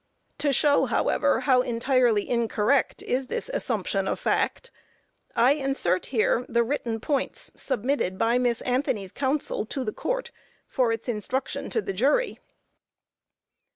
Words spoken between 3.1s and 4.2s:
this assumption of